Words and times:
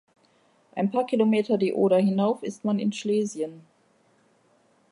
Ein 0.73 0.89
paar 0.89 1.05
Kilometer 1.05 1.59
die 1.59 1.73
Oder 1.73 1.99
hinauf 1.99 2.41
ist 2.41 2.65
man 2.65 2.79
in 2.79 2.91
Schlesien. 2.91 3.61